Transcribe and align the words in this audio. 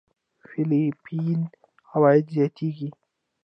فېليپين 0.47 1.39
عوايد 1.93 2.25
زياتېږي. 2.33 2.89